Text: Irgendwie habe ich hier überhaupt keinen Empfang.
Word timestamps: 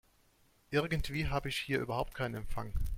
Irgendwie 0.71 1.27
habe 1.29 1.49
ich 1.49 1.57
hier 1.59 1.79
überhaupt 1.79 2.15
keinen 2.15 2.33
Empfang. 2.33 2.73